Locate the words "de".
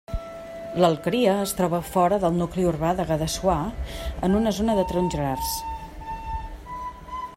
3.01-3.05, 4.81-4.87